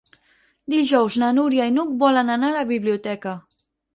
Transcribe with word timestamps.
Dijous 0.73 1.17
na 1.23 1.29
Núria 1.41 1.67
i 1.71 1.75
n'Hug 1.75 1.91
volen 2.05 2.35
anar 2.37 2.51
a 2.53 2.57
la 2.57 2.65
biblioteca. 2.75 3.37